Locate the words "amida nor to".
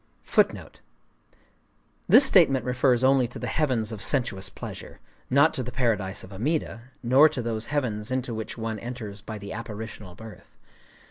6.33-7.39